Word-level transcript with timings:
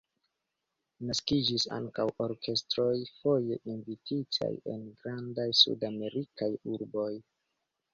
Naskiĝis 1.09 1.65
ankaŭ 1.75 2.07
orkestroj, 2.25 2.89
foje 3.19 3.61
invititaj 3.75 4.51
en 4.77 4.85
grandaj 5.01 5.49
Sudamerikaj 5.65 6.55
urboj. 6.77 7.11